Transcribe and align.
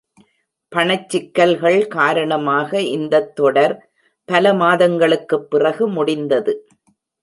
பணச் 0.71 1.09
சிக்கல்கள் 1.09 1.87
காரணமாக 1.87 2.81
இந்தத் 2.89 3.35
தொடர் 3.35 3.75
பல 4.29 4.53
மாதங்களுக்குப் 4.53 5.49
பிறகு 5.49 5.87
முடிந்தது. 5.87 6.53